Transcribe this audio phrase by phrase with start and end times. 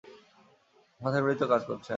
[1.01, 1.89] মাথা এমনিতেও কাজ করছে না!